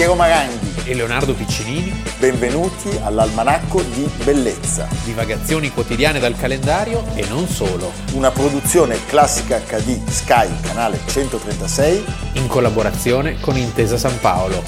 [0.00, 1.92] Piero Maranghi e Leonardo Piccinini.
[2.18, 4.88] Benvenuti all'Almanacco di Bellezza.
[5.04, 7.92] Divagazioni quotidiane dal calendario e non solo.
[8.14, 12.04] Una produzione classica HD Sky, canale 136.
[12.36, 14.62] In collaborazione con Intesa San Paolo.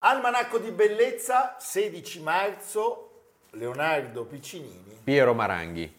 [0.00, 3.10] Almanacco di Bellezza, 16 marzo,
[3.50, 4.98] Leonardo Piccinini.
[5.04, 5.94] Piero Maranghi.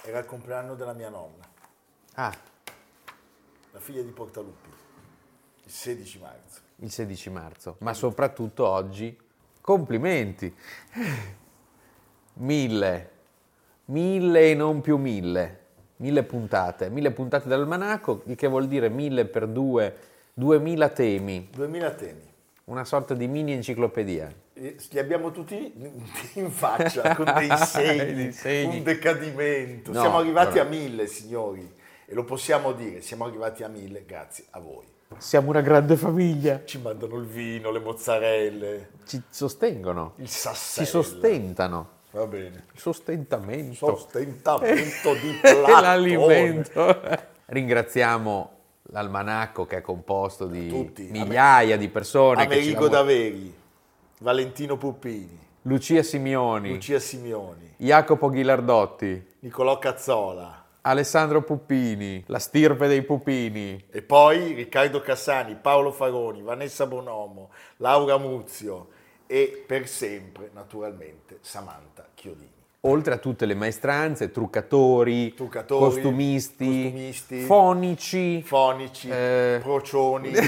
[0.00, 1.45] Era il compleanno della mia nonna.
[2.18, 2.34] Ah,
[3.72, 4.70] la figlia di Portaluppi,
[5.64, 6.60] il 16 marzo.
[6.76, 9.14] Il 16 marzo, ma soprattutto oggi,
[9.60, 10.54] complimenti.
[12.34, 13.10] Mille,
[13.86, 15.60] mille e non più mille,
[15.96, 19.94] mille puntate, mille puntate dell'almanacco, il che vuol dire mille per due,
[20.32, 21.50] duemila temi.
[21.52, 22.32] Duemila temi.
[22.64, 24.34] Una sorta di mini enciclopedia.
[24.54, 25.70] Li abbiamo tutti
[26.34, 28.78] in faccia, con dei segni, segni.
[28.78, 29.92] un decadimento.
[29.92, 30.64] No, Siamo arrivati però...
[30.64, 31.84] a mille, signori.
[32.08, 34.84] E lo possiamo dire, siamo arrivati a mille grazie a voi.
[35.18, 36.62] Siamo una grande famiglia.
[36.64, 38.90] Ci mandano il vino, le mozzarelle.
[39.06, 40.12] Ci sostengono.
[40.16, 40.86] Il sassello.
[40.86, 41.88] Ci sostentano.
[42.12, 42.66] Va bene.
[42.72, 43.74] Il sostentamento.
[43.74, 45.80] Sostentamento di Platone.
[45.80, 47.00] L'alimento.
[47.46, 48.50] Ringraziamo
[48.90, 51.08] l'almanacco che è composto di Tutti.
[51.10, 52.44] migliaia di persone.
[52.44, 53.52] Amerigo Daveri,
[54.20, 55.44] Valentino Puppini.
[55.62, 56.70] Lucia Simioni.
[56.70, 57.74] Lucia Simioni.
[57.78, 59.34] Jacopo Ghilardotti.
[59.40, 60.65] Nicolò Cazzola.
[60.86, 63.86] Alessandro Puppini, la stirpe dei Pupini.
[63.90, 68.90] E poi Riccardo Cassani, Paolo Faroni, Vanessa Bonomo, Laura Muzio
[69.26, 72.52] e per sempre, naturalmente, Samantha Chiodini.
[72.82, 79.58] Oltre a tutte le maestranze, truccatori, truccatori costumisti, costumisti, fonici, fonici eh...
[79.60, 80.32] procioni.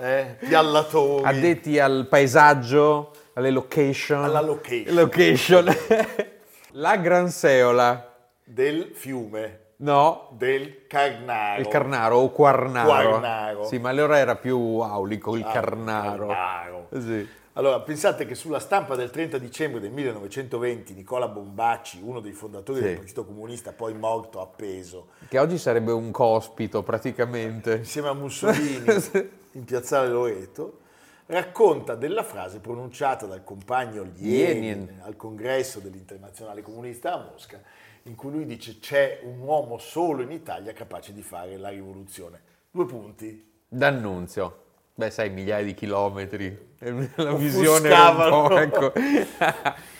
[0.00, 4.94] eh, piallatori, addetti al paesaggio, alle location, alla location.
[4.94, 5.76] location.
[6.72, 8.14] La Granseola.
[8.44, 9.60] Del fiume.
[9.76, 10.28] No.
[10.32, 11.60] Del Carnaro.
[11.60, 12.88] Il Carnaro o Quarnaro.
[12.88, 13.64] Quarnaro.
[13.64, 16.26] Sì, ma allora era più aulico il ah, Carnaro.
[16.26, 16.88] Carnaro.
[16.92, 17.28] Sì.
[17.54, 22.80] Allora, pensate che sulla stampa del 30 dicembre del 1920 Nicola Bombacci, uno dei fondatori
[22.80, 22.84] sì.
[22.84, 25.08] del Partito Comunista, poi morto appeso.
[25.26, 27.76] Che oggi sarebbe un cospito praticamente.
[27.76, 28.84] Insieme a Mussolini
[29.52, 30.80] in piazzale Loreto
[31.28, 37.60] racconta della frase pronunciata dal compagno Lenin al congresso dell'Internazionale Comunista a Mosca,
[38.04, 42.40] in cui lui dice c'è un uomo solo in Italia capace di fare la rivoluzione.
[42.70, 43.50] Due punti.
[43.68, 44.64] D'annunzio.
[44.94, 46.74] Beh, sai, migliaia di chilometri.
[47.16, 48.92] La visione un po', ecco.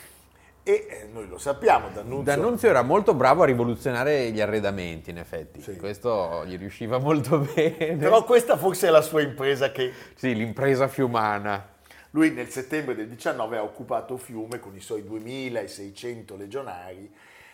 [0.68, 2.24] E eh, noi lo sappiamo, D'Annunzio...
[2.24, 5.62] D'Annunzio era molto bravo a rivoluzionare gli arredamenti, in effetti.
[5.62, 5.76] Sì.
[5.76, 7.96] Questo gli riusciva molto bene.
[7.96, 9.90] Però questa forse è la sua impresa che...
[10.14, 11.76] Sì, l'impresa fiumana.
[12.10, 17.10] Lui nel settembre del 19 ha occupato Fiume con i suoi 2600 legionari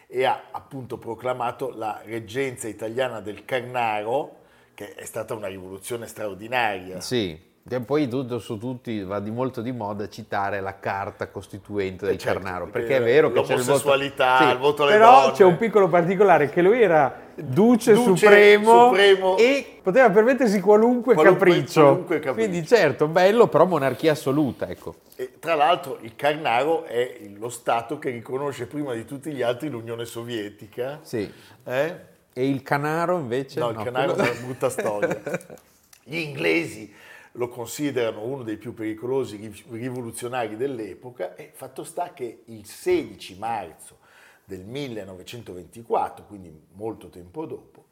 [0.08, 4.38] e ha appunto proclamato la reggenza italiana del Carnaro,
[4.74, 7.00] che è stata una rivoluzione straordinaria.
[7.00, 12.04] Sì, che poi tutto su tutti va di molto di moda citare la carta costituente
[12.04, 15.22] del certo, Carnaro, perché è vero che c'è il voto, sì, il voto alle però
[15.22, 15.32] donne.
[15.32, 21.14] c'è un piccolo particolare che lui era duce, duce supremo, supremo, e poteva permettersi qualunque,
[21.14, 21.80] qualunque, capriccio.
[21.80, 22.48] qualunque, capriccio.
[22.48, 24.97] Quindi certo, bello, però monarchia assoluta, ecco.
[25.16, 29.70] E, tra l'altro il Carnaro è lo Stato che riconosce prima di tutti gli altri
[29.70, 30.98] l'Unione Sovietica.
[31.00, 31.32] Sì.
[31.64, 31.94] Eh?
[32.30, 33.58] E il Canaro invece?
[33.58, 35.19] No, il Canaro è una brutta storia.
[36.06, 36.92] Gli inglesi
[37.37, 43.99] lo considerano uno dei più pericolosi rivoluzionari dell'epoca e fatto sta che il 16 marzo
[44.45, 47.87] del 1924, quindi molto tempo dopo,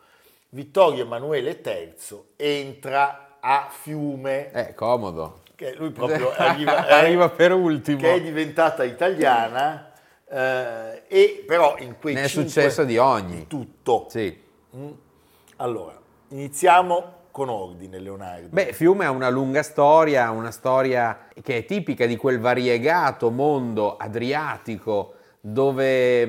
[0.51, 1.95] Vittorio Emanuele III
[2.37, 4.51] entra a Fiume.
[4.51, 5.41] È comodo.
[5.55, 7.99] Che lui proprio arriva, arriva per ultimo.
[7.99, 9.93] Che è diventata italiana.
[10.29, 13.47] Eh, e però in quei ne è successo di ogni.
[13.47, 14.07] Tutto.
[14.09, 14.41] Sì.
[14.77, 14.91] Mm.
[15.57, 15.99] Allora,
[16.29, 18.49] iniziamo con ordine, Leonardo?
[18.51, 23.97] Beh, Fiume ha una lunga storia, una storia che è tipica di quel variegato mondo
[23.97, 26.25] adriatico dove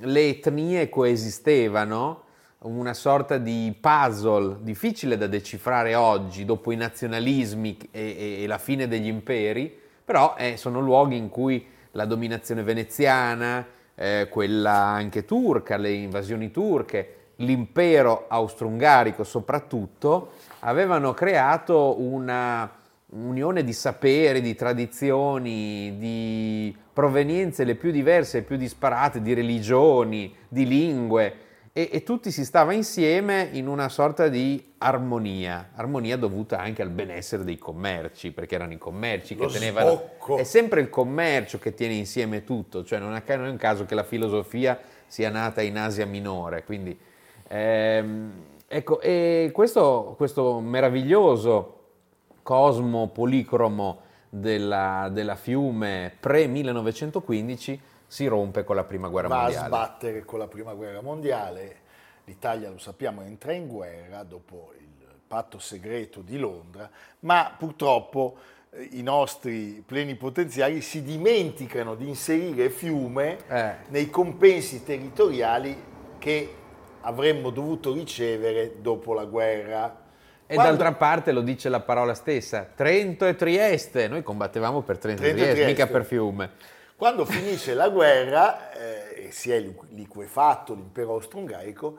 [0.00, 2.24] le etnie coesistevano,
[2.60, 8.88] una sorta di puzzle difficile da decifrare oggi dopo i nazionalismi e, e la fine
[8.88, 9.72] degli imperi,
[10.04, 13.64] però eh, sono luoghi in cui la dominazione veneziana,
[13.94, 22.70] eh, quella anche turca, le invasioni turche, l'impero austro-ungarico soprattutto, avevano creato una
[23.08, 30.34] unione di saperi, di tradizioni, di provenienze le più diverse, le più disparate, di religioni,
[30.48, 31.44] di lingue
[31.76, 36.88] e, e, tutti si stava insieme in una sorta di armonia, armonia dovuta anche al
[36.88, 39.90] benessere dei commerci, perché erano i commerci Lo che tenevano...
[39.90, 40.38] Sbocco.
[40.38, 44.04] È sempre il commercio che tiene insieme tutto, cioè non è un caso che la
[44.04, 46.64] filosofia sia nata in Asia Minore.
[46.64, 46.98] Quindi,
[47.46, 48.32] ehm,
[48.66, 51.72] ecco, e questo, questo meraviglioso
[52.42, 59.68] cosmo policromo della, della Fiume pre-1915 si rompe con la Prima Guerra Va Mondiale.
[59.68, 61.76] Va a sbattere con la Prima Guerra Mondiale,
[62.24, 64.86] l'Italia, lo sappiamo, entra in guerra dopo il
[65.26, 66.88] patto segreto di Londra,
[67.20, 68.36] ma purtroppo
[68.70, 73.74] eh, i nostri plenipotenziari si dimenticano di inserire Fiume Eh.
[73.88, 75.76] nei compensi territoriali
[76.18, 76.54] che
[77.06, 80.04] avremmo dovuto ricevere dopo la guerra.
[80.46, 84.98] E Quando- d'altra parte lo dice la parola stessa, Trento e Trieste, noi combattevamo per
[84.98, 85.82] Trento, Trento e Trieste, Trieste.
[85.82, 86.50] mica per Fiume.
[86.96, 91.98] Quando finisce la guerra eh, e si è liqu- liquefatto l'impero austro-ungarico,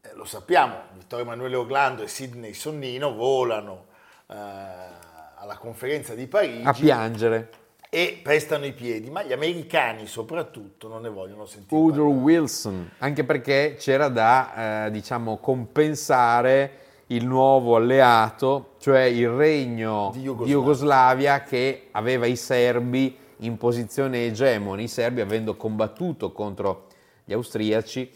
[0.00, 3.86] eh, lo sappiamo, Vittorio Emanuele Orlando e Sidney Sonnino volano
[4.28, 7.50] eh, alla conferenza di Parigi A piangere.
[7.90, 12.12] E pestano i piedi, ma gli americani soprattutto non ne vogliono sentire Woodrow.
[12.12, 20.18] Wilson, anche perché c'era da, eh, diciamo, compensare il nuovo alleato, cioè il regno Di
[20.18, 20.54] di Jugoslavia.
[20.54, 24.82] Jugoslavia che aveva i serbi in posizione egemone.
[24.82, 26.88] I serbi, avendo combattuto contro
[27.24, 28.10] gli austriaci,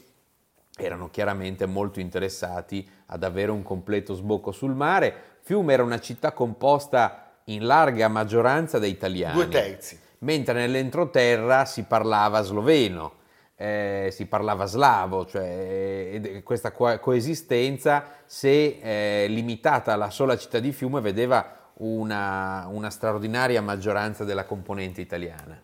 [0.76, 5.14] erano chiaramente molto interessati ad avere un completo sbocco sul mare.
[5.40, 9.98] Fiume era una città composta in larga maggioranza da italiani Due terzi.
[10.18, 13.20] mentre nell'entroterra si parlava sloveno,
[13.56, 20.58] eh, si parlava slavo, cioè ed questa co- coesistenza, se eh, limitata alla sola città
[20.58, 25.60] di Fiume, vedeva una, una straordinaria maggioranza della componente italiana.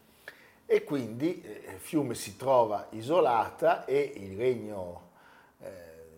[0.66, 5.10] E quindi eh, Fiume si trova isolata e il regno
[5.60, 5.69] eh,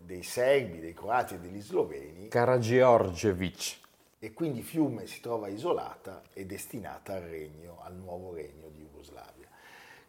[0.02, 3.78] dei serbi, dei croati e degli sloveni Karageorgievich.
[4.22, 9.49] E quindi Fiume si trova isolata e destinata al regno, al nuovo regno di Jugoslavia.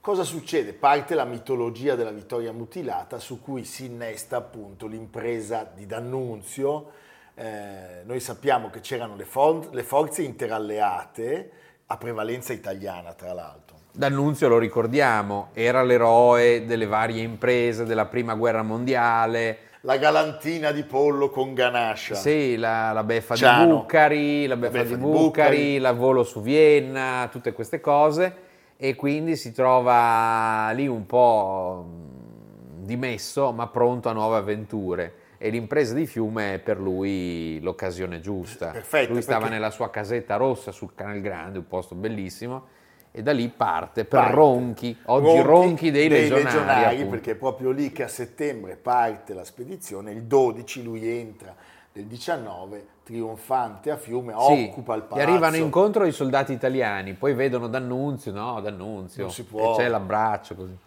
[0.01, 0.73] Cosa succede?
[0.73, 6.91] Parte la mitologia della vittoria mutilata su cui si innesta appunto l'impresa di D'Annunzio.
[7.35, 11.51] Eh, noi sappiamo che c'erano le, for- le forze interalleate
[11.85, 13.77] a prevalenza italiana, tra l'altro.
[13.93, 20.83] D'Annunzio lo ricordiamo, era l'eroe delle varie imprese della prima guerra mondiale, La galantina di
[20.83, 22.13] pollo con ganascia.
[22.13, 23.65] Sì, la, la beffa Ciano.
[23.65, 25.77] di Bucari, la beffa, beffa di Bucari, Bucari.
[25.79, 28.35] la volo su Vienna, tutte queste cose
[28.77, 35.49] e quindi si trova lì un po' mh, dimesso ma pronto a nuove avventure e
[35.49, 38.67] l'impresa di Fiume è per lui l'occasione giusta.
[38.69, 42.65] Perfetto, lui stava perché- nella sua casetta rossa sul Canal Grande, un posto bellissimo
[43.11, 44.35] e da lì parte per Parte.
[44.35, 47.09] Ronchi, oggi Ronchi, dei, legionari, appunto.
[47.09, 51.53] perché è proprio lì che a settembre parte la spedizione, il 12 lui entra
[51.93, 55.27] nel 19 trionfante a Fiume, Sì, occupa il gli palazzo.
[55.29, 59.73] arrivano incontro i soldati italiani, poi vedono D'Annunzio, no, D'Annunzio, Non si può.
[59.73, 60.77] e c'è l'abbraccio così.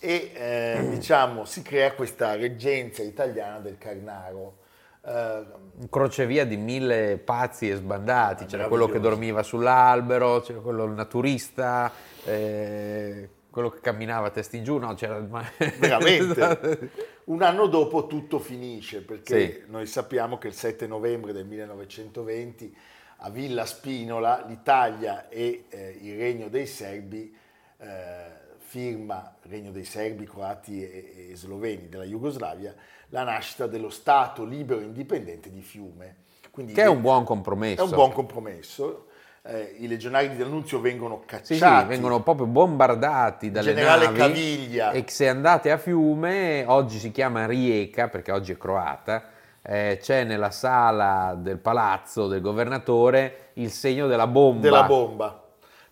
[0.00, 4.66] e eh, diciamo si crea questa reggenza italiana del Carnaro.
[5.08, 10.86] Eh, Un crocevia di mille pazzi e sbandati, c'era quello che dormiva sull'albero, c'era quello
[10.92, 11.90] naturista,
[12.24, 15.20] eh, quello che camminava a testa in giù, no, c'era
[15.78, 16.90] veramente.
[17.24, 19.70] Un anno dopo tutto finisce perché Sì.
[19.70, 22.76] noi sappiamo che il 7 novembre del 1920
[23.18, 27.32] a Villa Spinola l'Italia e eh, il Regno dei Serbi
[27.78, 28.37] eh,
[28.68, 32.74] firma, Regno dei Serbi, Croati e, e Sloveni della Jugoslavia,
[33.08, 36.16] la nascita dello Stato libero e indipendente di Fiume.
[36.50, 37.80] Quindi che è un buon compromesso.
[37.80, 39.06] è un buon compromesso.
[39.42, 41.82] Eh, I legionari di D'Annunzio vengono Sì, cacciati.
[41.82, 44.90] sì, vengono proprio bombardati dalle generale navi Caviglia.
[44.90, 49.24] e se andate a Fiume, oggi si chiama Rijeka perché oggi è croata,
[49.62, 54.60] eh, c'è nella sala del palazzo del governatore il segno della bomba.
[54.60, 55.47] della bomba,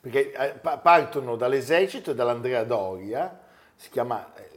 [0.07, 3.41] perché eh, pa- partono dall'esercito e dall'Andrea Doria,
[3.75, 4.49] si chiama, eh,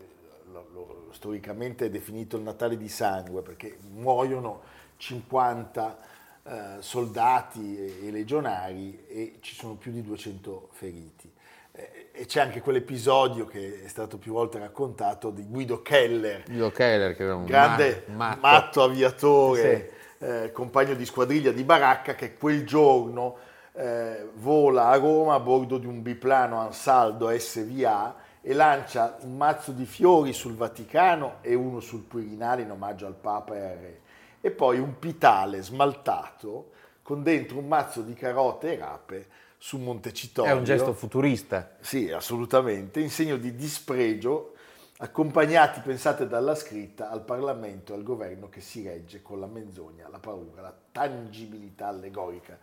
[0.51, 4.61] lo- lo- storicamente è definito il Natale di sangue, perché muoiono
[4.97, 5.97] 50
[6.43, 11.31] eh, soldati e, e legionari e ci sono più di 200 feriti.
[11.71, 16.69] Eh, e c'è anche quell'episodio che è stato più volte raccontato di Guido Keller, Guido
[16.69, 22.35] Keller, che era un grande ma- matto, aviatore, eh, compagno di squadriglia di Baracca, che
[22.35, 29.17] quel giorno eh, vola a Roma a bordo di un biplano Ansaldo SVA e lancia
[29.21, 33.61] un mazzo di fiori sul Vaticano e uno sul Quirinale in omaggio al Papa e
[33.61, 33.99] al Re.
[34.41, 36.71] E poi un pitale smaltato
[37.01, 40.53] con dentro un mazzo di carote e rape su Montecitorio.
[40.53, 41.75] È un gesto futurista.
[41.79, 44.53] Sì, assolutamente, in segno di dispregio,
[45.01, 50.09] accompagnati, pensate, dalla scritta al Parlamento e al governo che si regge con la menzogna,
[50.09, 52.57] la paura, la tangibilità allegorica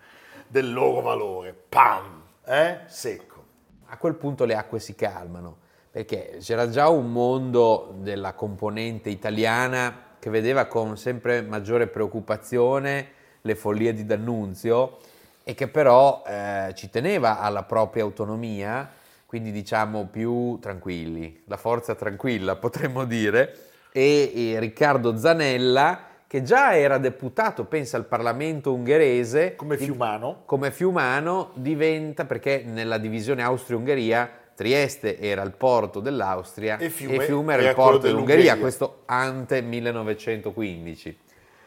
[0.47, 1.55] del loro valore.
[1.55, 2.23] Pam!
[2.45, 2.81] Eh?
[2.87, 3.45] Secco.
[3.87, 5.57] A quel punto le acque si calmano,
[5.91, 13.55] perché c'era già un mondo della componente italiana che vedeva con sempre maggiore preoccupazione le
[13.55, 14.99] follie di D'Annunzio
[15.43, 18.91] e che però eh, ci teneva alla propria autonomia,
[19.27, 23.55] quindi diciamo più tranquilli, la forza tranquilla potremmo dire,
[23.93, 29.55] e, e Riccardo Zanella che già era deputato, pensa al Parlamento ungherese.
[29.55, 30.43] Come Fiumano.
[30.45, 37.21] Come Fiumano diventa, perché nella divisione Austria-Ungheria Trieste era il porto dell'Austria e Fiume, e
[37.21, 41.19] Fiume era il porto dell'Ungheria, questo ante 1915.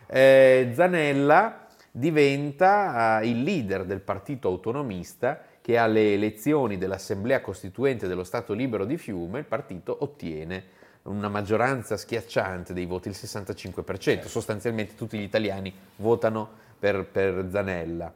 [0.07, 8.23] Eh, Zanella diventa uh, il leader del partito autonomista che alle elezioni dell'Assemblea Costituente dello
[8.23, 10.63] Stato Libero di Fiume il partito ottiene
[11.03, 16.49] una maggioranza schiacciante dei voti, il 65%, sostanzialmente tutti gli italiani votano
[16.79, 18.11] per, per Zanella.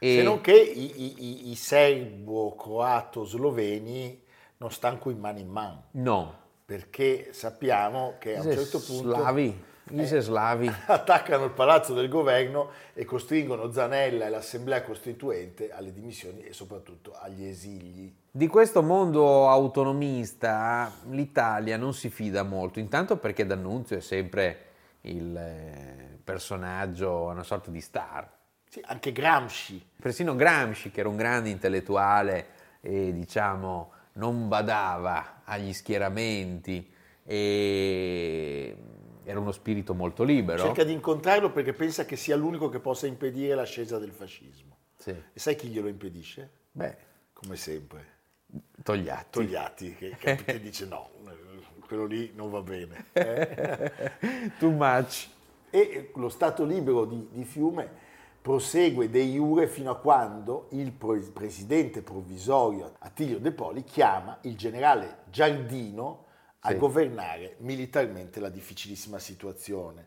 [0.00, 0.16] E...
[0.16, 4.24] Se non che i, i, i serbo-croato-sloveni
[4.56, 5.84] non stanno qui mano in mano.
[5.92, 6.36] No.
[6.64, 9.14] Perché sappiamo che a un certo punto...
[9.14, 10.70] Slavi gli eh, slavi.
[10.86, 17.14] Attaccano il palazzo del governo e costringono Zanella e l'Assemblea Costituente alle dimissioni e soprattutto
[17.18, 18.14] agli esili.
[18.30, 24.58] Di questo mondo autonomista l'Italia non si fida molto, intanto perché D'Annunzio è sempre
[25.02, 28.28] il eh, personaggio, una sorta di star.
[28.68, 29.82] Sì, anche Gramsci.
[30.00, 32.46] Persino Gramsci, che era un grande intellettuale
[32.80, 36.92] e diciamo non badava agli schieramenti
[37.24, 38.76] e
[39.28, 40.62] era uno spirito molto libero.
[40.62, 44.76] Cerca di incontrarlo perché pensa che sia l'unico che possa impedire l'ascesa del fascismo.
[44.96, 45.10] Sì.
[45.10, 46.48] E sai chi glielo impedisce?
[46.70, 46.96] Beh,
[47.32, 48.14] come sempre.
[48.84, 49.40] Togliatti.
[49.40, 51.10] Togliatti, che, che dice no,
[51.86, 53.06] quello lì non va bene.
[53.14, 54.52] Eh?
[54.60, 55.28] Too much.
[55.70, 58.04] E lo Stato libero di, di Fiume
[58.40, 65.22] prosegue de iure fino a quando il presidente provvisorio Attilio De Poli chiama il generale
[65.30, 66.25] Giardino
[66.66, 66.76] a sì.
[66.76, 70.06] governare militarmente la difficilissima situazione.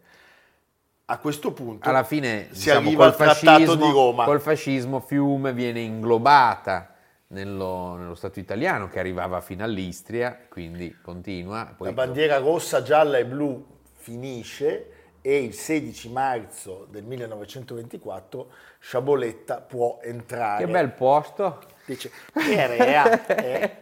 [1.06, 4.26] A questo punto alla fine si diciamo, arriva al fascismo, Trattato di Roma.
[4.26, 6.94] Col fascismo Fiume viene inglobata
[7.28, 11.76] nello, nello, Stato italiano che arrivava fino all'Istria, quindi continua.
[11.80, 20.00] la bandiera rossa, gialla e blu finisce e il 16 marzo del 1924 Sciaboletta può
[20.04, 20.66] entrare.
[20.66, 21.60] Che bel posto!
[21.86, 23.78] Dice, era, eh,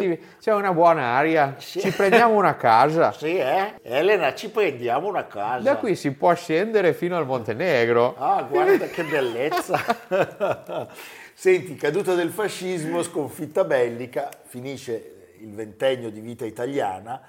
[0.00, 1.80] Sì, c'è una buona aria, sì.
[1.80, 3.12] ci prendiamo una casa.
[3.12, 3.74] Sì, eh?
[3.82, 5.62] Elena, ci prendiamo una casa.
[5.62, 8.14] Da qui si può scendere fino al Montenegro.
[8.16, 9.78] Ah, guarda che bellezza.
[11.34, 17.20] Senti, caduta del fascismo, sconfitta bellica, finisce il ventennio di vita italiana,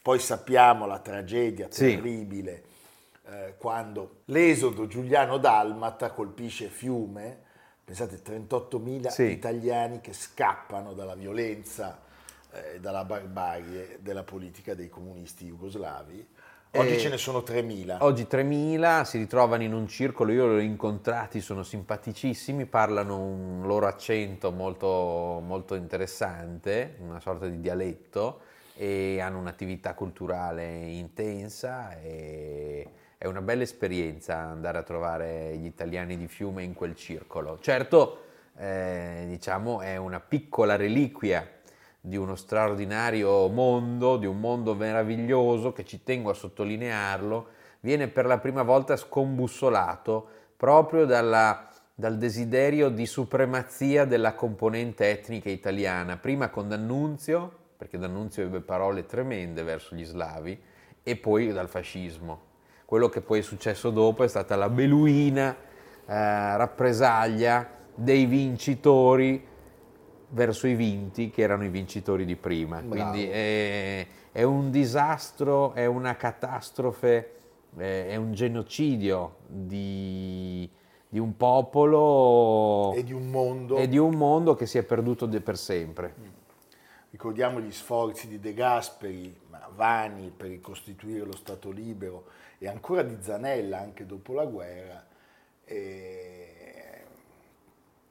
[0.00, 2.62] poi sappiamo la tragedia terribile
[3.24, 3.32] sì.
[3.32, 7.38] eh, quando l'esodo giuliano-dalmata colpisce Fiume,
[7.82, 9.30] pensate 38.000 sì.
[9.30, 12.03] italiani che scappano dalla violenza
[12.54, 16.26] eh, dalla barbarie della politica dei comunisti jugoslavi.
[16.76, 17.98] Oggi ce ne sono 3.000.
[18.00, 23.62] Oggi 3.000 si ritrovano in un circolo, io li ho incontrati, sono simpaticissimi, parlano un
[23.64, 28.40] loro accento molto, molto interessante, una sorta di dialetto,
[28.74, 36.16] e hanno un'attività culturale intensa e è una bella esperienza andare a trovare gli italiani
[36.16, 37.58] di Fiume in quel circolo.
[37.60, 38.22] Certo,
[38.56, 41.48] eh, diciamo, è una piccola reliquia
[42.06, 47.46] di uno straordinario mondo, di un mondo meraviglioso che ci tengo a sottolinearlo,
[47.80, 55.48] viene per la prima volta scombussolato proprio dalla, dal desiderio di supremazia della componente etnica
[55.48, 60.60] italiana, prima con D'Annunzio, perché D'Annunzio ebbe parole tremende verso gli slavi,
[61.02, 62.52] e poi dal fascismo.
[62.84, 65.56] Quello che poi è successo dopo è stata la beluina eh,
[66.04, 69.52] rappresaglia dei vincitori
[70.34, 72.80] verso i vinti che erano i vincitori di prima.
[72.80, 73.10] Bravo.
[73.10, 77.32] Quindi è, è, un disastro, è una catastrofe,
[77.76, 80.68] è un genocidio di,
[81.08, 85.28] di, un popolo e di un mondo, e di un mondo che si è perduto
[85.28, 86.14] per sempre.
[86.20, 86.28] Mm.
[87.10, 89.42] Ricordiamo gli sforzi di De Gasperi,
[89.74, 92.26] vani per ricostituire lo Stato libero
[92.58, 95.06] e ancora di Zanella anche dopo la guerra.
[95.64, 96.43] E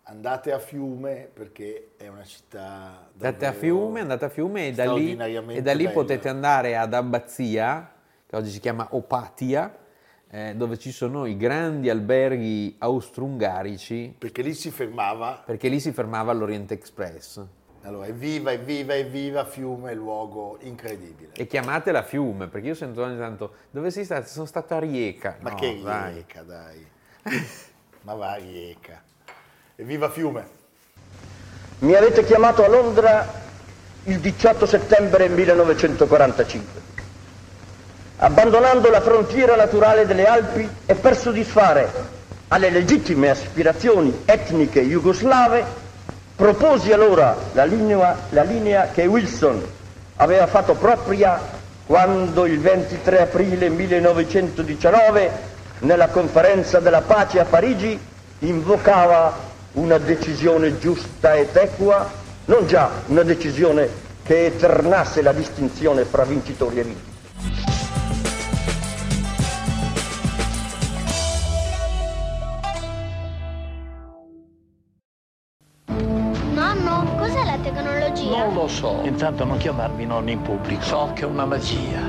[0.03, 4.93] andate a Fiume perché è una città andate a Fiume, andate a Fiume e da,
[4.93, 7.93] lì, e da lì potete andare ad Abbazia
[8.25, 9.77] che oggi si chiama Opatia
[10.29, 15.93] eh, dove ci sono i grandi alberghi austro-ungarici perché lì si fermava perché lì si
[15.93, 17.45] fermava l'Orient Express
[17.83, 21.33] allora, evviva, evviva, evviva Fiume, luogo incredibile.
[21.33, 24.25] E chiamatela Fiume, perché io sento ogni tanto, dove sei stato?
[24.27, 25.35] Sono stato a Rieca.
[25.41, 26.87] Ma no, che Rieca, dai.
[28.03, 29.03] Ma va a Rieca.
[29.75, 30.45] Evviva Fiume!
[31.79, 33.27] Mi avete chiamato a Londra
[34.03, 36.81] il 18 settembre 1945.
[38.17, 41.91] Abbandonando la frontiera naturale delle Alpi e per soddisfare
[42.49, 45.65] alle legittime aspirazioni etniche jugoslave,
[46.35, 49.59] proposi allora la linea, la linea che Wilson
[50.17, 51.41] aveva fatto propria
[51.87, 55.31] quando il 23 aprile 1919,
[55.79, 57.99] nella conferenza della pace a Parigi,
[58.39, 62.09] invocava una decisione giusta ed equa,
[62.45, 63.89] non già una decisione
[64.23, 67.11] che eternasse la distinzione fra vincitori e vinti.
[76.53, 78.37] Nonno, cos'è la tecnologia?
[78.37, 78.99] Non lo so.
[79.03, 80.83] Intanto non chiamarmi nonno in pubblico.
[80.83, 81.99] So che è una magia.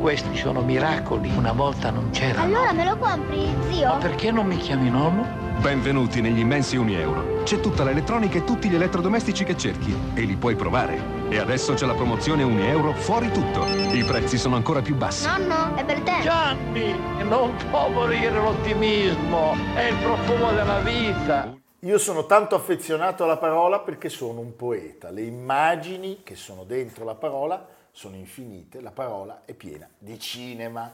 [0.00, 1.32] Questi sono miracoli.
[1.34, 2.44] Una volta non c'erano.
[2.44, 3.88] Allora me lo compri, zio?
[3.88, 5.45] Ma perché non mi chiami nonno?
[5.60, 7.42] Benvenuti negli immensi 1 euro.
[7.42, 11.00] C'è tutta l'elettronica e tutti gli elettrodomestici che cerchi e li puoi provare.
[11.30, 13.64] E adesso c'è la promozione 1 euro fuori tutto.
[13.64, 15.26] I prezzi sono ancora più bassi.
[15.26, 16.20] Nonno, è per te.
[16.22, 16.94] Gianni,
[17.24, 19.56] non può morire l'ottimismo.
[19.74, 21.56] È il profumo della vita.
[21.80, 25.10] Io sono tanto affezionato alla parola perché sono un poeta.
[25.10, 30.92] Le immagini che sono dentro la parola sono infinite, la parola è piena di cinema.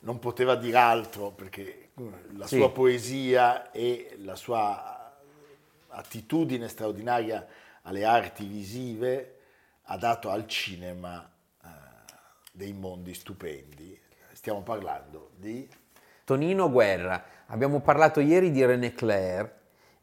[0.00, 1.90] Non poteva dire altro perché
[2.36, 2.56] la Sì.
[2.56, 5.16] sua poesia e la sua
[5.88, 7.46] attitudine straordinaria
[7.82, 9.34] alle arti visive
[9.84, 11.28] ha dato al cinema
[11.64, 11.68] eh,
[12.52, 13.98] dei mondi stupendi.
[14.32, 15.68] Stiamo parlando di
[16.24, 19.50] Tonino Guerra, abbiamo parlato ieri di René Clair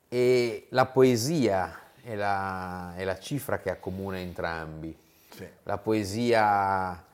[0.10, 4.96] e la poesia è la, è la cifra che accomuna entrambi.
[5.30, 7.05] sì, La poesia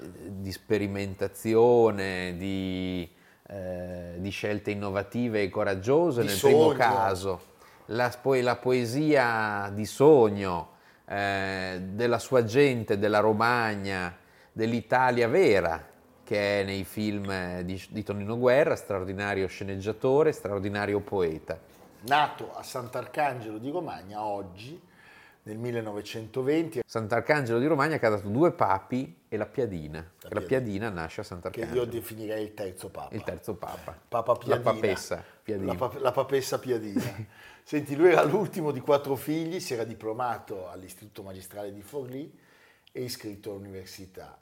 [0.00, 3.08] di sperimentazione, di,
[3.48, 6.76] eh, di scelte innovative e coraggiose Di nel primo sogno.
[6.76, 7.40] caso,
[7.86, 10.68] la, poi la poesia di sogno
[11.06, 14.16] eh, della sua gente, della Romagna,
[14.52, 15.88] dell'Italia vera,
[16.22, 21.58] che è nei film eh, di, di Tonino Guerra, straordinario sceneggiatore, straordinario poeta.
[22.02, 24.80] nato a Sant'Arcangelo di Romagna oggi,
[25.42, 29.98] nel 1920, Sant'Arcangelo di Romagna che ha dato due papi e la Piadina.
[30.22, 31.82] La La Piadina nasce a che Sant'Arcangelo.
[31.82, 33.14] io definirei il terzo papa.
[33.14, 33.98] Il terzo papa.
[34.08, 34.56] Papa Piadina.
[34.56, 35.72] La papessa Piadina.
[35.72, 37.26] La, pap- la papessa Piadina.
[37.62, 42.36] Senti, lui era l'ultimo di quattro figli, si era diplomato all'Istituto Magistrale di Forlì
[42.92, 44.38] e iscritto all'università,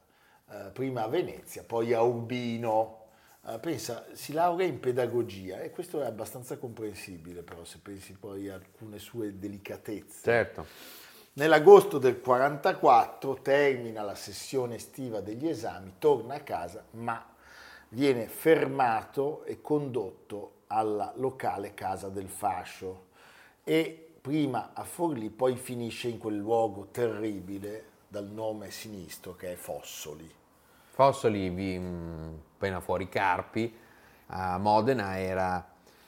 [0.51, 3.08] eh, prima a Venezia, poi a Urbino.
[3.49, 8.51] Eh, pensa, si laurea in pedagogia e questo è abbastanza comprensibile però se pensi poi
[8.51, 10.21] a alcune sue delicatezze.
[10.23, 10.67] Certo.
[11.35, 17.25] Nell'agosto del 44 termina la sessione estiva degli esami, torna a casa, ma
[17.91, 23.07] viene fermato e condotto alla locale casa del fascio
[23.65, 29.57] e prima a Forlì, poi finisce in quel luogo terribile dal nome sinistro che è
[29.57, 30.38] Fossoli.
[30.99, 33.73] Fossoli, mh, appena fuori Carpi,
[34.31, 35.65] a Modena era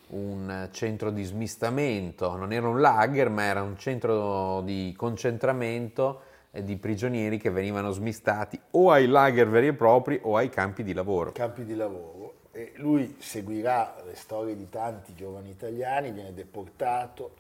[0.09, 6.65] un centro di smistamento, non era un lager, ma era un centro di concentramento eh,
[6.65, 10.93] di prigionieri che venivano smistati o ai lager veri e propri o ai campi di
[10.93, 11.31] lavoro.
[11.31, 17.37] campi di lavoro e lui seguirà le storie di tanti giovani italiani, viene deportato,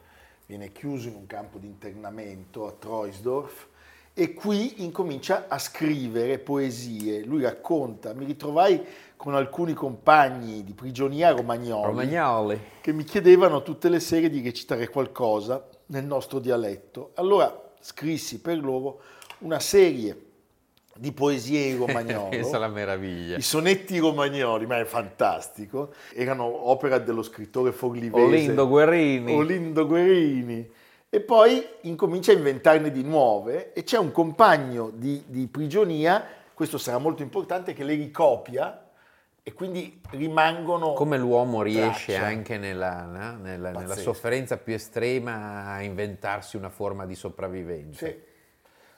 [0.46, 3.66] viene chiuso in un campo di internamento a Troisdorf
[4.12, 7.24] e qui incomincia a scrivere poesie.
[7.24, 8.84] Lui racconta, mi ritrovai
[9.16, 12.60] con alcuni compagni di prigionia romagnoli Romagnoli.
[12.80, 17.12] che mi chiedevano tutte le sere di recitare qualcosa nel nostro dialetto.
[17.14, 19.00] Allora scrissi per loro
[19.38, 20.28] una serie
[20.96, 22.28] di poesie in romagnolo.
[22.36, 23.36] Questa è la meraviglia.
[23.36, 29.32] I sonetti romagnoli, ma è fantastico, erano opera dello scrittore forlivese Olindo Guerrini.
[29.32, 30.70] Olindo Guerini.
[31.12, 36.78] E poi incomincia a inventarne di nuove e c'è un compagno di, di prigionia, questo
[36.78, 38.86] sarà molto importante, che le ricopia
[39.42, 40.92] e quindi rimangono...
[40.92, 42.26] Come l'uomo riesce traccia.
[42.28, 43.38] anche nella, no?
[43.38, 48.06] nella- nella sofferenza più estrema a inventarsi una forma di sopravvivenza.
[48.06, 48.16] Sì.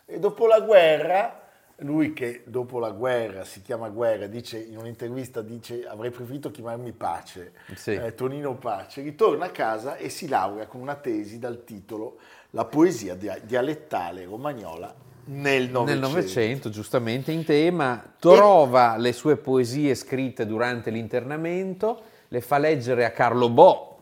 [0.04, 1.41] E dopo la guerra,
[1.82, 6.92] lui che dopo la guerra si chiama Guerra, dice in un'intervista dice avrei preferito chiamarmi
[6.92, 7.92] Pace, Sì.
[7.94, 12.18] eh, Tonino Pace, ritorna a casa e si laurea con una tesi dal titolo
[12.50, 16.06] La poesia dia- dialettale romagnola nel Nel Novecento.
[16.08, 23.10] Novecento, giustamente in tema, trova le sue poesie scritte durante l'internamento, le fa leggere a
[23.12, 23.98] Carlo Bo,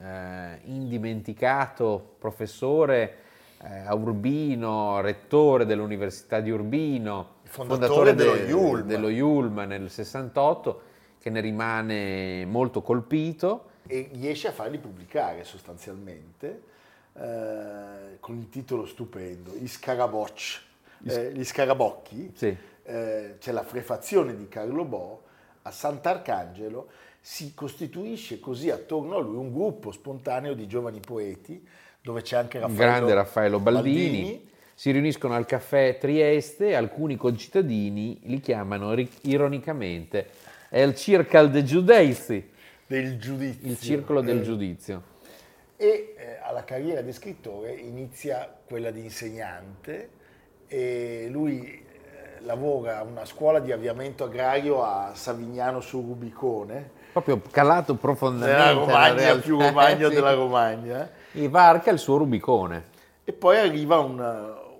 [0.00, 3.18] eh, indimenticato professore
[3.86, 8.86] a Urbino, rettore dell'Università di Urbino, fondatore dello de- Yulm.
[8.86, 10.82] dello Yulm nel 68,
[11.18, 13.70] che ne rimane molto colpito.
[13.86, 16.62] e riesce a farli pubblicare sostanzialmente
[17.14, 20.60] eh, con il titolo stupendo, I Scarabocci,
[21.06, 22.56] eh, gli scarabocchi, Sì.
[22.82, 25.22] eh, c'è la prefazione di Carlo Bo,
[25.62, 26.88] a Sant'Arcangelo
[27.20, 31.66] si costituisce così attorno a lui un gruppo spontaneo di giovani poeti,
[32.04, 34.50] dove c'è anche Raffaello grande Raffaello Baldini.
[34.74, 40.26] Si riuniscono al caffè Trieste alcuni concittadini li chiamano ironicamente
[40.68, 42.50] è il Circle de Giudizi,
[42.86, 43.70] del giudizio.
[43.70, 45.02] il circolo del Eh, giudizio.
[45.76, 50.10] E eh, alla carriera di scrittore inizia quella di insegnante
[50.66, 57.40] e lui eh, lavora a una scuola di avviamento agrario a Savignano sul Rubicone, Proprio
[57.50, 61.22] calato profondamente nella Romagna più Romagna della Romagna.
[61.36, 62.92] E varca il suo Rubicone.
[63.24, 64.20] E poi arriva un,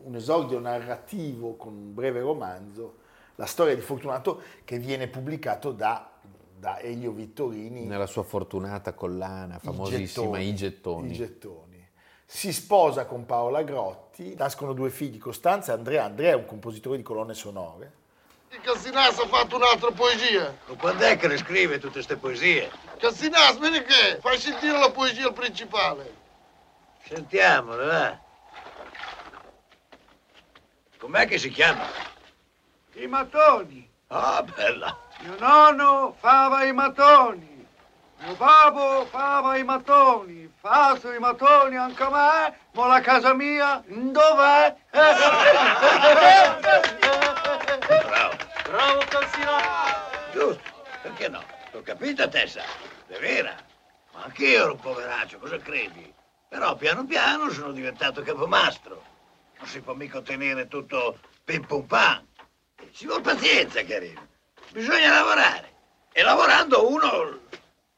[0.05, 2.99] un esordio narrativo con un breve romanzo,
[3.35, 6.09] La storia di Fortunato, che viene pubblicato da,
[6.57, 7.87] da Elio Vittorini.
[7.87, 11.11] Nella sua fortunata collana, famosissima, I gettoni.
[11.11, 11.88] I gettoni.
[12.25, 16.05] Si sposa con Paola Grotti, nascono due figli, Costanza e Andrea.
[16.05, 18.03] Andrea è un compositore di colonne sonore.
[18.62, 20.57] Cassinas ha fatto un'altra poesia.
[20.69, 22.71] Ma quando è che le scrive tutte queste poesie?
[22.99, 24.21] Cassinas, vedi che?
[24.21, 26.23] Fai sentire la poesia al principale.
[27.07, 28.19] Sentiamole, va.
[30.99, 31.85] Com'è che si chiama?
[32.95, 33.87] I mattoni.
[34.07, 34.97] Ah, bella.
[35.21, 37.69] Mio nonno fava i mattoni.
[38.21, 40.51] Mio babbo fava i mattoni.
[40.59, 44.75] Faccio i mattoni anche a me, ma la casa mia dov'è?
[48.07, 48.37] Bravo.
[48.62, 50.33] Bravo Cassinas.
[50.33, 51.43] Giusto, perché no?
[51.73, 52.62] L'ho capita, Tessa.
[53.07, 53.55] È vera.
[54.14, 56.13] Ma anch'io ero un poveraccio, cosa credi?
[56.55, 59.03] Però piano piano sono diventato capomastro.
[59.59, 62.25] Non si può mica ottenere tutto pim pum pam.
[62.93, 64.25] Ci vuole pazienza, carino.
[64.71, 65.73] Bisogna lavorare.
[66.12, 67.40] E lavorando uno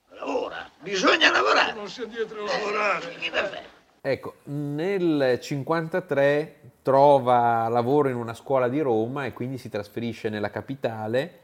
[0.08, 0.70] lavora.
[0.80, 1.74] Bisogna lavorare.
[1.74, 3.00] Non sia dietro a lavorare.
[3.30, 3.64] Fare?
[4.00, 10.48] Ecco, nel 53 trova lavoro in una scuola di Roma e quindi si trasferisce nella
[10.48, 11.40] capitale.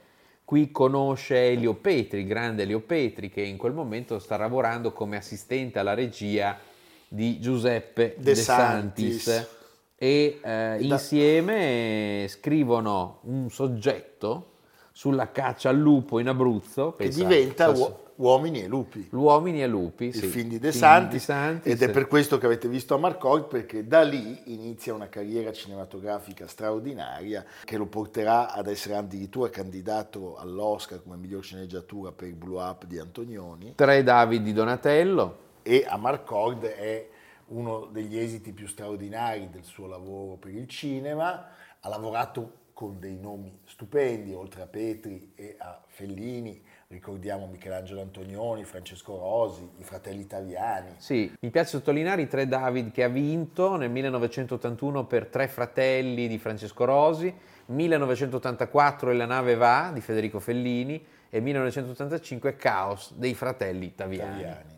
[0.46, 5.18] Qui conosce Elio Petri, il grande Elio Petri, che in quel momento sta lavorando come
[5.18, 6.70] assistente alla regia
[7.12, 9.22] di Giuseppe De, De Santis.
[9.22, 9.48] Santis.
[9.96, 14.48] E eh, insieme scrivono un soggetto
[14.92, 16.94] sulla caccia al lupo in Abruzzo.
[16.96, 19.08] Che pensa- diventa Uo- Uomini e Lupi.
[19.10, 20.26] L'Uomini e Lupi, il sì.
[20.26, 21.72] film di De Santis, di Santis.
[21.72, 26.46] ed è per questo che avete visto Amarcord perché da lì inizia una carriera cinematografica
[26.46, 32.60] straordinaria che lo porterà ad essere addirittura candidato all'Oscar come miglior sceneggiatura per il Blue
[32.60, 35.38] Up di Antonioni Tre David di Donatello.
[35.62, 37.08] E Amarcord è
[37.46, 41.48] uno degli esiti più straordinari del suo lavoro per il cinema,
[41.80, 48.64] ha lavorato con dei nomi stupendi, oltre a Petri e a Fellini, ricordiamo Michelangelo Antonioni,
[48.64, 50.94] Francesco Rosi, i fratelli italiani.
[50.96, 56.26] Sì, mi piace sottolineare i tre David che ha vinto nel 1981 per Tre fratelli
[56.26, 57.32] di Francesco Rosi,
[57.66, 64.40] 1984 E la nave va di Federico Fellini e 1985 Caos dei fratelli Taviani.
[64.40, 64.71] italiani.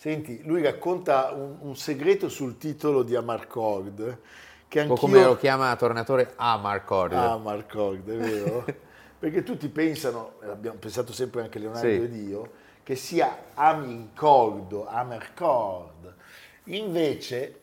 [0.00, 4.18] Senti, lui racconta un, un segreto sul titolo di Amarcord,
[4.66, 4.94] che anch'io...
[4.94, 7.12] come lo chiama Tornatore Amarcord.
[7.12, 8.64] Amarcord, è vero?
[9.20, 11.96] Perché tutti pensano, l'abbiamo pensato sempre anche Leonardo Sì.
[11.96, 12.50] ed io,
[12.82, 16.14] che sia Amincordo, Amercord.
[16.64, 17.60] Invece,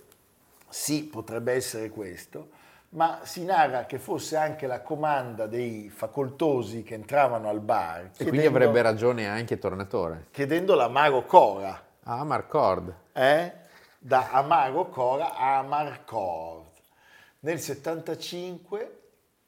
[0.69, 2.49] sì, potrebbe essere questo,
[2.89, 8.27] ma si narra che fosse anche la comanda dei facoltosi che entravano al bar, e
[8.27, 10.27] quindi avrebbe ragione anche Tornatore.
[10.29, 12.93] chiedendo l'amaro Cora, Amarcord.
[13.11, 13.51] eh?
[13.99, 16.65] da amaro Cora a Amarcord.
[17.39, 18.99] Nel 75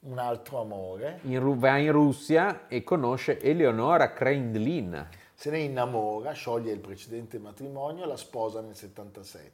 [0.01, 5.07] un altro amore, In va in Russia e conosce Eleonora Kreindlin.
[5.33, 9.51] se ne innamora, scioglie il precedente matrimonio e la sposa nel 77.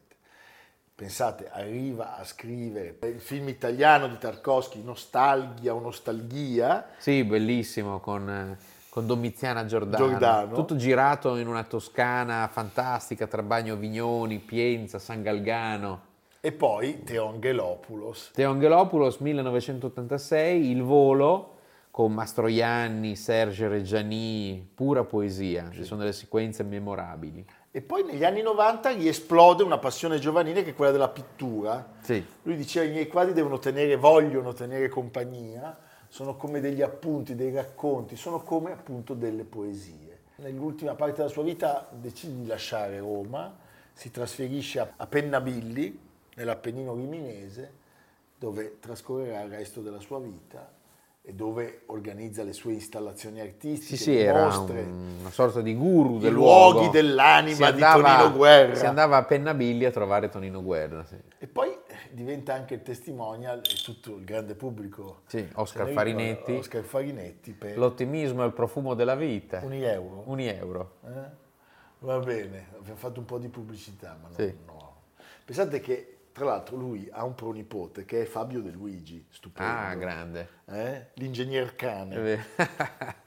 [0.96, 8.30] Pensate, arriva a scrivere il film italiano di Tarkovsky, Nostalgia o Nostalgia, Sì, bellissimo, con,
[8.30, 8.58] eh,
[8.96, 10.08] con Domiziana Giordano.
[10.08, 10.56] Giordano.
[10.56, 16.14] Tutto girato in una Toscana fantastica tra Bagno Vignoni, Pienza, San Galgano.
[16.40, 18.32] e poi Teo Angelopoulos.
[18.34, 21.58] Teo Angelopoulos, 1986, Il volo,
[21.92, 25.70] con Mastroianni, Serge Reggiani, pura poesia.
[25.74, 27.46] Ci sono delle sequenze memorabili.
[27.72, 31.86] E poi negli anni 90 gli esplode una passione giovanile che è quella della pittura.
[32.00, 32.26] Sì.
[32.44, 35.78] Lui diceva i miei quadri devono tenere, vogliono tenere compagnia,
[36.16, 40.20] sono come degli appunti, dei racconti, sono come appunto delle poesie.
[40.38, 43.54] Nell'ultima parte della sua vita decide di lasciare Roma,
[43.92, 46.00] si trasferisce a- Pennabilli,
[46.36, 47.70] nell'Appennino riminese,
[48.40, 50.72] dove trascorrerà il resto della sua vita
[51.22, 54.84] e dove organizza le sue installazioni artistiche, Sì, sì, era mostre.
[54.84, 56.92] un- una sorta di guru del luoghi luogo.
[56.92, 58.76] dell'anima Si di Tonino Guerra.
[58.76, 61.04] Si andava a Pennabilli a trovare Tonino Guerra.
[61.04, 61.18] sì.
[61.40, 61.75] E poi
[62.16, 65.22] diventa anche il testimonial e tutto il grande pubblico.
[65.28, 66.54] Sì, Oscar Farinetti.
[66.54, 69.60] Oscar Farinetti per L'ottimismo è il profumo della vita.
[69.64, 70.24] un euro.
[70.26, 70.96] Un euro.
[71.06, 71.44] Eh?
[72.00, 74.58] Va bene, abbiamo fatto un po' di pubblicità, ma no, Sì.
[74.66, 74.94] no.
[75.44, 79.72] Pensate che, tra l'altro, lui ha un pronipote che è Fabio De Luigi, stupendo.
[79.72, 80.50] Ah, grande.
[80.66, 81.08] Eh?
[81.16, 82.46] L'ingegner cane.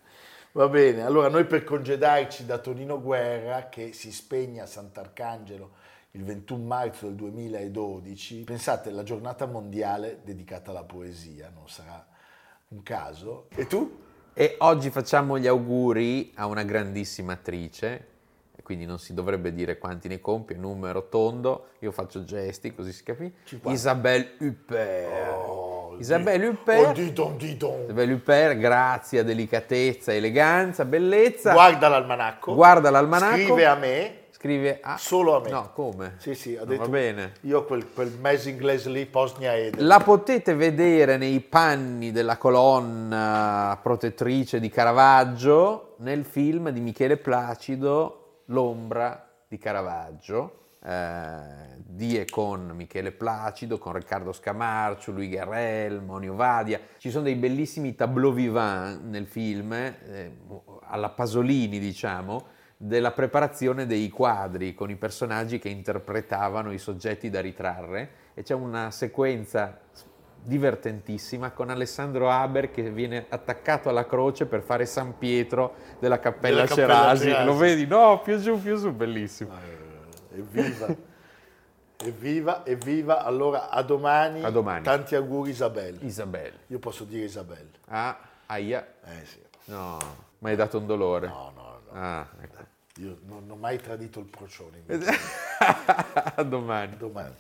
[0.53, 5.72] Va bene, allora noi per congedarci da Tonino Guerra, che si spegne a Sant'Arcangelo
[6.18, 12.04] il 21 marzo del 2012, pensate, la giornata mondiale dedicata alla poesia, non sarà
[12.70, 13.46] un caso.
[13.54, 14.00] E tu?
[14.35, 18.07] E oggi facciamo gli auguri a una grandissima attrice,
[18.64, 23.04] quindi non si dovrebbe dire quanti ne compie, numero tondo, io faccio gesti così si
[23.04, 23.35] capisce.
[23.44, 23.70] 50.
[23.78, 25.38] Isabelle Huppert.
[25.38, 26.88] Oh, Isabelle di- Huppert.
[26.88, 27.83] Oh, didon, didon.
[27.85, 31.52] Isabelle Huppert, grazia, delicatezza, eleganza, bellezza.
[31.52, 32.54] Guarda l'almanacco.
[32.54, 33.37] Guarda l'almanacco.
[33.37, 34.17] Scrive a me.
[34.38, 34.96] Scrive a...
[34.98, 35.51] Solo a me.
[35.51, 36.14] No, come?
[36.18, 36.83] Sì, sì, ha detto.
[36.83, 37.33] va bene.
[37.40, 39.85] Io quel, quel mese inglese lì, Posnia Eden.
[39.85, 48.42] La potete vedere nei panni della colonna protettrice di Caravaggio nel film di Michele Placido,
[48.46, 56.37] L'ombra di Caravaggio, eh, di e con Michele Placido, con Riccardo Scamarcio, Louis Garrel, Monio
[56.37, 56.79] Vadia.
[56.96, 60.37] Ci sono dei bellissimi tableau vivant nel film, eh,
[60.85, 67.40] alla Pasolini diciamo, della preparazione dei quadri con i personaggi che interpretavano i soggetti da
[67.40, 69.80] ritrarre e c'è una sequenza
[70.40, 76.62] divertentissima con Alessandro Haber che viene attaccato alla croce per fare San Pietro della Cappella,
[76.62, 77.24] Della Cappella Cerasi.
[77.24, 77.44] Cerasi.
[77.44, 77.86] Lo vedi?
[77.86, 79.52] No, più giù, più su, bellissimo.
[79.52, 80.86] Eh, Evviva.
[82.04, 83.24] evviva, evviva.
[83.24, 84.44] Allora, a domani.
[84.44, 84.84] A domani.
[84.84, 85.98] Tanti auguri, Isabelle.
[86.02, 86.60] Isabelle.
[86.68, 87.70] Io posso dire Isabelle.
[87.88, 88.86] Ah, aia.
[89.04, 89.42] Eh sì.
[89.64, 89.98] No,
[90.38, 91.26] mi hai dato un dolore.
[91.26, 92.00] No, no, no.
[92.00, 92.67] Ah, ecco.
[93.00, 94.82] Io non, ho mai tradito il procione.
[96.44, 96.96] domani.
[96.96, 97.32] domani.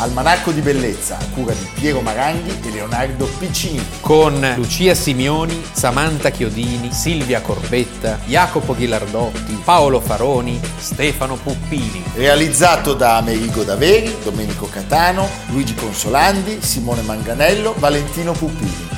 [0.00, 3.84] Almanacco di bellezza, a cura di Piero Maranghi e Leonardo Piccini.
[4.00, 12.04] Con Lucia Simioni, Samantha Chiodini, Silvia Corbetta, Jacopo Ghilardotti, Paolo Faroni, Stefano Puppini.
[12.14, 18.97] Realizzato da Amerigo Daveri, Domenico Catano, Luigi Consolandi, Simone Manganello, Valentino Puppini.